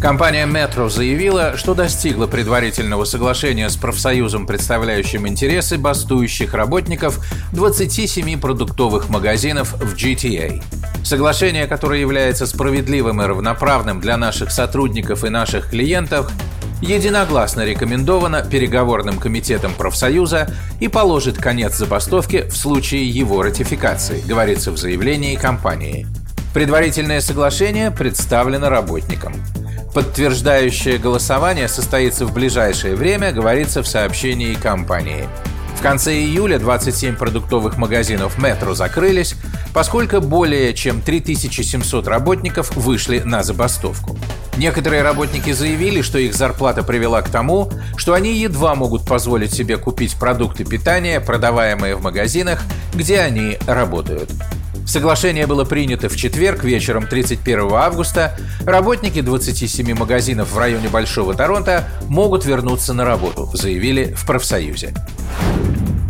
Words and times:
Компания 0.00 0.46
Metro 0.46 0.88
заявила, 0.88 1.56
что 1.56 1.74
достигла 1.74 2.28
предварительного 2.28 3.04
соглашения 3.04 3.68
с 3.68 3.76
профсоюзом, 3.76 4.46
представляющим 4.46 5.26
интересы 5.26 5.76
бастующих 5.76 6.54
работников 6.54 7.18
27 7.52 8.40
продуктовых 8.40 9.08
магазинов 9.08 9.72
в 9.72 9.96
GTA. 9.96 10.62
Соглашение, 11.02 11.66
которое 11.66 12.00
является 12.00 12.46
справедливым 12.46 13.20
и 13.22 13.24
равноправным 13.26 14.00
для 14.00 14.16
наших 14.16 14.52
сотрудников 14.52 15.24
и 15.24 15.30
наших 15.30 15.70
клиентов, 15.70 16.30
единогласно 16.80 17.64
рекомендовано 17.64 18.42
переговорным 18.42 19.18
комитетом 19.18 19.74
профсоюза 19.74 20.48
и 20.78 20.86
положит 20.86 21.38
конец 21.38 21.76
забастовке 21.76 22.44
в 22.44 22.56
случае 22.56 23.08
его 23.08 23.42
ратификации, 23.42 24.22
говорится 24.24 24.70
в 24.70 24.78
заявлении 24.78 25.34
компании. 25.34 26.06
Предварительное 26.54 27.20
соглашение 27.20 27.90
представлено 27.90 28.68
работникам. 28.68 29.34
Подтверждающее 29.98 30.96
голосование 30.96 31.66
состоится 31.66 32.24
в 32.24 32.32
ближайшее 32.32 32.94
время, 32.94 33.32
говорится 33.32 33.82
в 33.82 33.88
сообщении 33.88 34.54
компании. 34.54 35.28
В 35.76 35.82
конце 35.82 36.14
июля 36.14 36.60
27 36.60 37.16
продуктовых 37.16 37.76
магазинов 37.78 38.38
«Метро» 38.38 38.74
закрылись, 38.74 39.34
поскольку 39.74 40.20
более 40.20 40.72
чем 40.72 41.02
3700 41.02 42.06
работников 42.06 42.76
вышли 42.76 43.18
на 43.24 43.42
забастовку. 43.42 44.16
Некоторые 44.56 45.02
работники 45.02 45.50
заявили, 45.50 46.02
что 46.02 46.18
их 46.18 46.32
зарплата 46.32 46.84
привела 46.84 47.20
к 47.20 47.28
тому, 47.28 47.68
что 47.96 48.14
они 48.14 48.36
едва 48.36 48.76
могут 48.76 49.04
позволить 49.04 49.52
себе 49.52 49.78
купить 49.78 50.14
продукты 50.14 50.64
питания, 50.64 51.18
продаваемые 51.18 51.96
в 51.96 52.02
магазинах, 52.02 52.62
где 52.94 53.18
они 53.18 53.58
работают. 53.66 54.30
Соглашение 54.88 55.46
было 55.46 55.66
принято 55.66 56.08
в 56.08 56.16
четверг 56.16 56.64
вечером 56.64 57.06
31 57.06 57.74
августа. 57.74 58.34
Работники 58.64 59.20
27 59.20 59.94
магазинов 59.94 60.52
в 60.52 60.58
районе 60.58 60.88
Большого 60.88 61.34
Торонто 61.34 61.86
могут 62.08 62.46
вернуться 62.46 62.94
на 62.94 63.04
работу, 63.04 63.50
заявили 63.52 64.14
в 64.16 64.24
профсоюзе. 64.24 64.94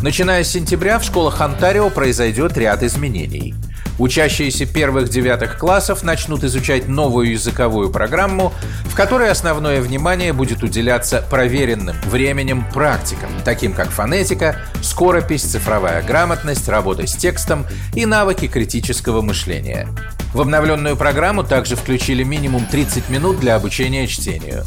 Начиная 0.01 0.45
с 0.45 0.51
сентября 0.51 0.97
в 0.97 1.03
школах 1.03 1.41
Онтарио 1.41 1.89
произойдет 1.89 2.57
ряд 2.57 2.81
изменений– 2.81 3.53
Учащиеся 3.99 4.65
первых-девятых 4.65 5.57
классов 5.57 6.03
начнут 6.03 6.45
изучать 6.45 6.87
новую 6.87 7.31
языковую 7.31 7.89
программу, 7.89 8.53
в 8.85 8.95
которой 8.95 9.29
основное 9.29 9.81
внимание 9.81 10.31
будет 10.31 10.63
уделяться 10.63 11.21
проверенным 11.29 11.97
временем 12.05 12.65
практикам, 12.73 13.29
таким 13.43 13.73
как 13.73 13.89
фонетика, 13.89 14.55
скоропись, 14.81 15.43
цифровая 15.43 16.01
грамотность, 16.01 16.69
работа 16.69 17.05
с 17.05 17.13
текстом 17.13 17.65
и 17.93 18.05
навыки 18.05 18.47
критического 18.47 19.21
мышления. 19.21 19.89
В 20.33 20.39
обновленную 20.39 20.95
программу 20.95 21.43
также 21.43 21.75
включили 21.75 22.23
минимум 22.23 22.65
30 22.65 23.09
минут 23.09 23.41
для 23.41 23.55
обучения 23.55 24.07
чтению. 24.07 24.63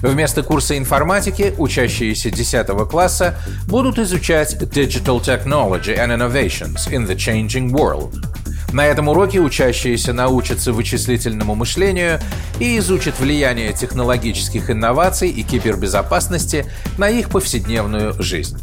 Вместо 0.00 0.44
курса 0.44 0.78
информатики 0.78 1.54
учащиеся 1.58 2.30
10 2.30 2.68
класса 2.88 3.34
будут 3.66 3.98
изучать 3.98 4.54
Digital 4.54 5.20
Technology 5.20 5.98
and 5.98 6.16
Innovations 6.16 6.88
in 6.92 7.08
the 7.08 7.16
Changing 7.16 7.70
World 7.70 8.14
на 8.72 8.86
этом 8.86 9.08
уроке 9.08 9.40
учащиеся 9.40 10.12
научатся 10.12 10.72
вычислительному 10.72 11.54
мышлению 11.54 12.20
и 12.58 12.78
изучат 12.78 13.18
влияние 13.20 13.72
технологических 13.72 14.70
инноваций 14.70 15.28
и 15.28 15.42
кибербезопасности 15.42 16.66
на 16.98 17.08
их 17.08 17.30
повседневную 17.30 18.20
жизнь. 18.22 18.58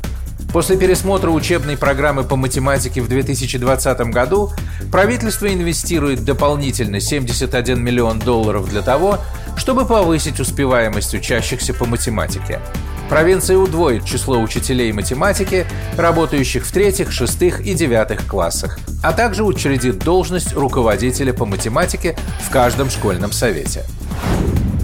После 0.53 0.77
пересмотра 0.77 1.31
учебной 1.31 1.77
программы 1.77 2.23
по 2.23 2.35
математике 2.35 3.01
в 3.01 3.07
2020 3.07 3.99
году 4.11 4.51
правительство 4.91 5.51
инвестирует 5.51 6.23
дополнительно 6.23 6.99
71 6.99 7.83
миллион 7.83 8.19
долларов 8.19 8.69
для 8.69 8.83
того, 8.83 9.17
чтобы 9.57 9.85
повысить 9.85 10.39
успеваемость 10.39 11.15
учащихся 11.15 11.73
по 11.73 11.85
математике. 11.85 12.59
Провинция 13.09 13.57
удвоит 13.57 14.05
число 14.05 14.39
учителей 14.39 14.91
математики, 14.91 15.65
работающих 15.97 16.65
в 16.65 16.71
третьих, 16.71 17.11
шестых 17.11 17.61
и 17.61 17.73
девятых 17.73 18.25
классах, 18.25 18.79
а 19.03 19.13
также 19.13 19.43
учредит 19.43 19.99
должность 19.99 20.53
руководителя 20.53 21.33
по 21.33 21.45
математике 21.45 22.17
в 22.41 22.49
каждом 22.49 22.89
школьном 22.89 23.31
совете. 23.31 23.83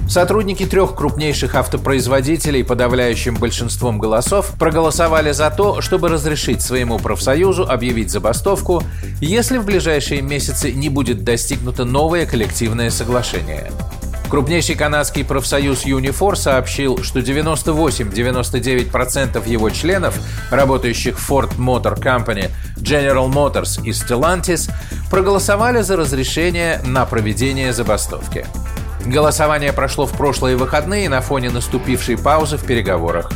Сотрудники 0.10 0.66
трех 0.66 0.96
крупнейших 0.96 1.54
автопроизводителей 1.54 2.64
подавляющим 2.64 3.36
большинством 3.36 4.00
голосов 4.00 4.54
проголосовали 4.58 5.32
за 5.34 5.52
то, 5.52 5.82
чтобы 5.82 6.10
разрешить 6.10 6.64
своему 6.64 6.98
профсоюзу 6.98 7.70
объявить 7.70 8.10
забастовку, 8.10 8.82
если 9.22 9.60
в 9.60 9.66
ближайшие 9.66 10.24
месяцы 10.24 10.72
не 10.72 10.90
будет 10.90 11.24
достигнуто 11.24 11.86
новое 11.86 12.26
коллективное 12.26 12.90
соглашение. 12.90 13.72
Крупнейший 14.30 14.76
канадский 14.76 15.26
профсоюз 15.26 15.86
Unifor 15.86 16.36
сообщил, 16.36 17.04
что 17.04 17.20
98-99% 17.20 19.50
его 19.50 19.72
членов, 19.72 20.20
работающих 20.52 21.18
в 21.18 21.32
Ford 21.32 21.58
Motor 21.58 22.00
Company, 22.00 22.52
General 22.78 23.28
Motors 23.28 23.84
и 23.84 23.90
Stellantis, 23.90 24.70
проголосовали 25.10 25.82
за 25.82 25.98
разрешение 25.98 26.80
на 26.86 27.08
проведение 27.08 27.74
забастовки. 27.74 28.46
Голосование 29.04 29.74
прошло 29.74 30.06
в 30.06 30.12
прошлые 30.12 30.58
выходные 30.58 31.10
на 31.10 31.22
фоне 31.22 31.50
наступившей 31.50 32.16
паузы 32.16 32.58
в 32.58 32.66
переговорах. 32.66 33.32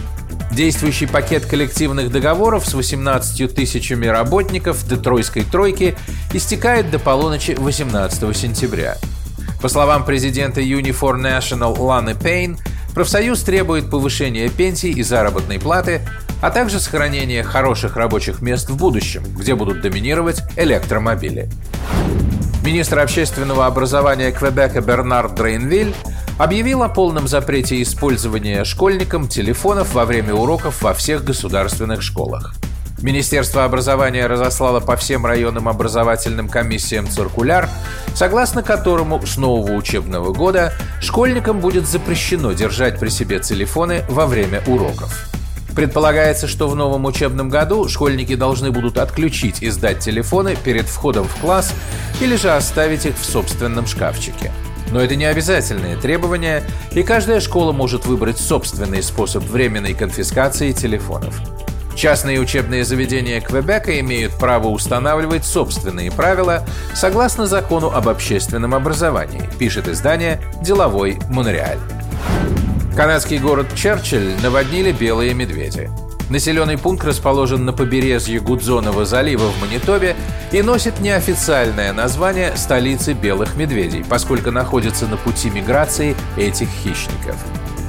Действующий 0.51 1.07
пакет 1.07 1.47
коллективных 1.47 2.11
договоров 2.11 2.67
с 2.67 2.75
18 2.75 3.55
тысячами 3.55 4.05
работников 4.05 4.87
Детройской 4.87 5.43
тройки 5.43 5.95
истекает 6.33 6.91
до 6.91 6.99
полуночи 6.99 7.55
18 7.57 8.37
сентября. 8.37 8.97
По 9.63 9.69
словам 9.69 10.03
президента 10.03 10.59
Unifor 10.59 11.15
National 11.15 11.79
Ланы 11.79 12.15
Пейн, 12.15 12.57
профсоюз 12.93 13.43
требует 13.43 13.89
повышения 13.89 14.49
пенсий 14.49 14.91
и 14.91 15.03
заработной 15.03 15.57
платы, 15.57 16.01
а 16.41 16.51
также 16.51 16.81
сохранения 16.81 17.43
хороших 17.43 17.95
рабочих 17.95 18.41
мест 18.41 18.69
в 18.69 18.75
будущем, 18.75 19.23
где 19.37 19.55
будут 19.55 19.79
доминировать 19.79 20.43
электромобили. 20.57 21.49
Министр 22.65 22.99
общественного 22.99 23.65
образования 23.65 24.33
Квебека 24.33 24.81
Бернард 24.81 25.33
Дрейнвиль 25.35 25.95
объявил 26.37 26.83
о 26.83 26.89
полном 26.89 27.29
запрете 27.29 27.81
использования 27.81 28.65
школьникам 28.65 29.29
телефонов 29.29 29.93
во 29.93 30.03
время 30.03 30.33
уроков 30.33 30.81
во 30.81 30.93
всех 30.93 31.23
государственных 31.23 32.01
школах. 32.01 32.53
Министерство 33.03 33.65
образования 33.65 34.27
разослало 34.27 34.79
по 34.79 34.95
всем 34.95 35.25
районным 35.25 35.67
образовательным 35.67 36.47
комиссиям 36.47 37.05
циркуляр, 37.05 37.69
согласно 38.15 38.63
которому 38.63 39.21
с 39.25 39.35
нового 39.35 39.73
учебного 39.73 40.31
года 40.31 40.71
школьникам 41.01 41.59
будет 41.59 41.85
запрещено 41.85 42.53
держать 42.53 43.01
при 43.01 43.09
себе 43.09 43.41
телефоны 43.41 44.05
во 44.07 44.25
время 44.25 44.63
уроков. 44.67 45.13
Предполагается, 45.75 46.47
что 46.47 46.69
в 46.69 46.77
новом 46.77 47.03
учебном 47.03 47.49
году 47.49 47.89
школьники 47.89 48.35
должны 48.35 48.71
будут 48.71 48.97
отключить 48.97 49.61
и 49.61 49.69
сдать 49.69 49.99
телефоны 49.99 50.55
перед 50.55 50.85
входом 50.85 51.27
в 51.27 51.35
класс 51.41 51.73
или 52.21 52.37
же 52.37 52.51
оставить 52.51 53.05
их 53.05 53.17
в 53.17 53.25
собственном 53.25 53.85
шкафчике. 53.85 54.53
Но 54.93 55.01
это 55.01 55.17
не 55.17 55.25
обязательные 55.25 55.97
требования, 55.97 56.63
и 56.93 57.03
каждая 57.03 57.41
школа 57.41 57.73
может 57.73 58.05
выбрать 58.05 58.37
собственный 58.37 59.03
способ 59.03 59.43
временной 59.43 59.93
конфискации 59.93 60.71
телефонов. 60.71 61.41
Частные 61.95 62.39
учебные 62.39 62.83
заведения 62.83 63.39
Квебека 63.39 63.99
имеют 63.99 64.33
право 64.37 64.67
устанавливать 64.67 65.45
собственные 65.45 66.11
правила 66.11 66.65
согласно 66.95 67.45
закону 67.45 67.91
об 67.91 68.09
общественном 68.09 68.73
образовании, 68.73 69.49
пишет 69.59 69.87
издание 69.87 70.41
«Деловой 70.61 71.19
Монреаль». 71.29 71.79
Канадский 72.95 73.39
город 73.39 73.67
Черчилль 73.75 74.33
наводнили 74.41 74.91
белые 74.91 75.33
медведи. 75.33 75.89
Населенный 76.29 76.77
пункт 76.77 77.05
расположен 77.05 77.65
на 77.65 77.73
побережье 77.73 78.39
Гудзонова 78.39 79.05
залива 79.05 79.49
в 79.49 79.61
Манитобе 79.61 80.15
и 80.51 80.61
носит 80.61 80.99
неофициальное 80.99 81.93
название 81.93 82.55
столицы 82.55 83.13
белых 83.13 83.55
медведей, 83.55 84.03
поскольку 84.07 84.51
находится 84.51 85.05
на 85.07 85.17
пути 85.17 85.49
миграции 85.49 86.15
этих 86.37 86.69
хищников. 86.69 87.35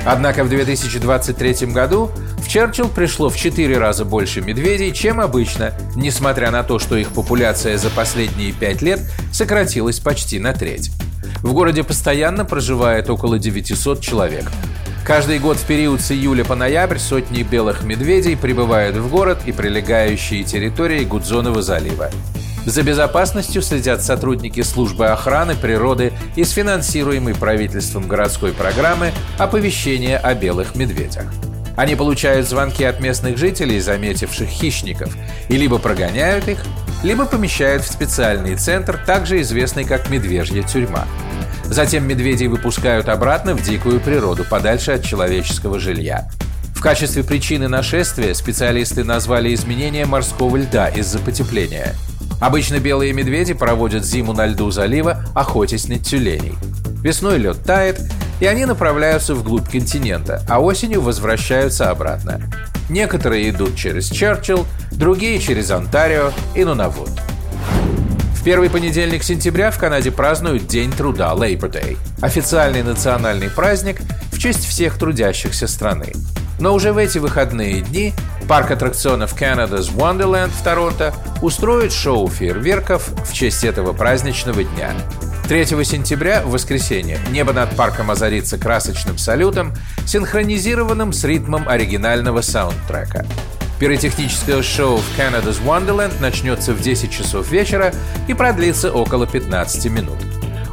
Однако 0.07 0.45
в 0.45 0.49
2023 0.49 1.67
году 1.69 2.11
в 2.39 2.49
Черчилл 2.49 2.89
пришло 2.89 3.31
в 3.31 3.37
четыре 3.37 3.79
раза 3.79 4.05
больше 4.05 4.43
медведей, 4.43 4.93
чем 4.93 5.21
обычно, 5.21 5.73
несмотря 5.97 6.51
на 6.51 6.63
то, 6.63 6.79
что 6.79 6.97
их 6.97 7.09
популяция 7.09 7.79
за 7.79 7.91
последние 7.91 8.53
пять 8.53 8.83
лет 8.83 9.01
сократилась 9.33 10.01
почти 10.01 10.39
на 10.39 10.53
треть. 10.53 10.91
В 11.43 11.53
городе 11.53 11.85
постоянно 11.85 12.45
проживает 12.45 13.09
около 13.09 13.39
900 13.39 14.01
человек. 14.01 14.51
Каждый 15.05 15.39
год 15.39 15.59
в 15.59 15.67
период 15.67 16.01
с 16.01 16.13
июля 16.13 16.45
по 16.45 16.55
ноябрь 16.55 16.99
сотни 16.99 17.43
белых 17.43 17.83
медведей 17.83 18.37
прибывают 18.37 18.97
в 18.97 19.11
город 19.11 19.41
и 19.45 19.53
прилегающие 19.53 20.45
территории 20.45 21.05
Гудзонова 21.05 21.61
залива. 21.61 22.11
За 22.67 22.83
безопасностью 22.83 23.61
следят 23.63 24.03
сотрудники 24.03 24.63
службы 24.63 25.07
охраны 25.09 25.55
природы 25.55 26.13
из 26.35 26.51
финансируемой 26.53 27.35
правительством 27.35 28.09
городской 28.09 28.53
программы 28.53 29.13
оповещения 29.39 30.17
о 30.17 30.35
белых 30.35 30.75
медведях. 30.75 31.27
Они 31.77 31.95
получают 31.95 32.49
звонки 32.49 32.85
от 32.85 33.01
местных 33.01 33.37
жителей, 33.37 33.81
заметивших 33.81 34.49
хищников, 34.49 35.15
и 35.49 35.57
либо 35.57 35.79
прогоняют 35.79 36.49
их, 36.49 36.59
либо 37.03 37.27
помещают 37.27 37.83
в 37.83 37.93
специальный 37.93 38.57
центр, 38.57 38.99
также 39.05 39.41
известный 39.43 39.85
как 39.85 40.09
«Медвежья 40.09 40.63
тюрьма». 40.63 41.05
Затем 41.65 42.07
медведей 42.07 42.47
выпускают 42.47 43.09
обратно 43.09 43.55
в 43.55 43.63
дикую 43.63 44.01
природу, 44.01 44.45
подальше 44.49 44.93
от 44.93 45.05
человеческого 45.05 45.79
жилья. 45.81 46.31
В 46.75 46.81
качестве 46.81 47.25
причины 47.25 47.69
нашествия 47.69 48.35
специалисты 48.35 49.03
назвали 49.03 49.55
изменение 49.55 50.07
морского 50.07 50.57
льда 50.57 50.89
из-за 50.89 51.19
потепления. 51.19 51.95
Обычно 52.45 52.79
белые 52.79 53.15
медведи 53.15 53.55
проводят 53.55 54.05
зиму 54.05 54.35
на 54.35 54.45
льду 54.45 54.71
залива, 54.71 55.25
охотясь 55.35 55.89
на 55.89 55.99
тюленей. 55.99 56.53
Весной 57.03 57.39
лед 57.39 57.65
тает, 57.65 57.99
и 58.39 58.45
они 58.45 58.67
направляются 58.67 59.35
вглубь 59.35 59.71
континента, 59.71 60.43
а 60.47 60.61
осенью 60.61 61.01
возвращаются 61.01 61.89
обратно. 61.89 62.43
Некоторые 62.91 63.49
идут 63.49 63.77
через 63.77 64.11
Черчилл, 64.11 64.67
другие 64.93 65.39
через 65.39 65.71
Онтарио 65.71 66.33
и 66.55 66.65
Нунавут 66.65 67.09
первый 68.45 68.69
понедельник 68.69 69.23
сентября 69.23 69.71
в 69.71 69.79
Канаде 69.79 70.11
празднуют 70.11 70.67
День 70.67 70.93
труда 70.93 71.33
Labor 71.33 71.73
Day– 71.73 71.97
официальный 72.21 72.83
национальный 72.83 73.49
праздник 73.49 74.03
в 74.31 74.39
честь 74.39 74.67
всех 74.67 74.99
трудящихся 74.99 75.67
страны. 75.67 76.13
Но 76.61 76.75
уже 76.75 76.93
в 76.93 76.99
эти 76.99 77.17
выходные 77.17 77.81
дни 77.81 78.13
парк 78.47 78.71
аттракционов 78.71 79.41
Canada's 79.41 79.95
Wonderland 79.95 80.51
в 80.51 80.63
Торонто 80.63 81.15
устроит 81.43 81.93
шоу 81.93 82.29
фейерверков 82.29 83.09
в 83.25 83.33
честь 83.33 83.65
этого 83.65 83.93
праздничного 83.93 84.65
дня. 84.65 84.93
3 85.49 85.67
сентября, 85.85 86.43
в 86.43 86.51
воскресенье, 86.51 87.19
небо 87.31 87.53
над 87.53 87.77
парком 87.77 88.11
озарится 88.11 88.57
красочным 88.57 89.19
салютом, 89.19 89.75
синхронизированным 90.07 91.13
с 91.13 91.23
ритмом 91.25 91.69
оригинального 91.69 92.41
саундтрека. 92.41 93.27
Пиротехническое 93.79 94.63
шоу 94.63 94.99
в 94.99 95.19
Canada's 95.19 95.63
Wonderland 95.65 96.21
начнется 96.21 96.73
в 96.73 96.81
10 96.81 97.11
часов 97.11 97.51
вечера 97.51 97.93
и 98.29 98.35
продлится 98.35 98.91
около 98.93 99.27
15 99.27 99.87
минут. 99.91 100.17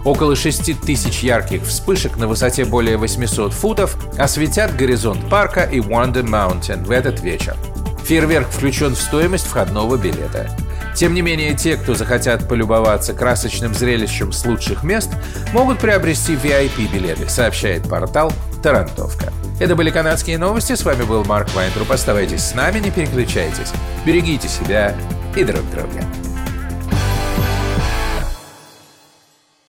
Около 0.03 0.36
6 0.36 0.81
тысяч 0.81 1.19
ярких 1.19 1.63
вспышек 1.63 2.18
на 2.18 2.27
высоте 2.27 2.65
более 2.65 2.98
800 2.98 3.53
футов 3.53 3.98
осветят 4.18 4.75
горизонт 4.75 5.30
парка 5.30 5.63
и 5.63 5.80
Wonder 5.80 6.24
Mountain 6.24 6.86
в 6.86 6.92
этот 6.92 7.21
вечер. 7.21 7.56
Фейерверк 8.03 8.50
включен 8.50 8.95
в 8.95 9.00
стоимость 9.00 9.45
входного 9.45 9.98
билета. 9.98 10.50
Тем 10.95 11.13
не 11.13 11.21
менее, 11.21 11.56
те, 11.56 11.77
кто 11.77 11.94
захотят 11.94 12.50
полюбоваться 12.50 13.13
красочным 13.13 13.74
зрелищем 13.74 14.31
с 14.31 14.45
лучших 14.45 14.83
мест, 14.83 15.09
могут 15.53 15.80
приобрести 15.80 16.33
VIP-билеты, 16.33 17.30
сообщает 17.30 17.88
портал 17.88 18.33
«Тарантовка». 18.62 19.31
Это 19.59 19.75
были 19.75 19.92
канадские 19.92 20.39
новости. 20.39 20.74
С 20.74 20.83
вами 20.83 21.04
был 21.04 21.24
Марк 21.24 21.54
Вайнтруп. 21.54 21.92
Оставайтесь 21.92 22.44
с 22.44 22.56
нами, 22.56 22.80
не 22.80 22.89
переключайтесь. 22.89 23.71
Берегите 24.06 24.50
себя 24.50 24.95
и 25.36 25.44
друг 25.44 25.62
друга. 25.69 26.04